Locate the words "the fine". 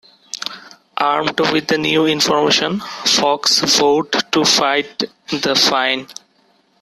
5.29-6.07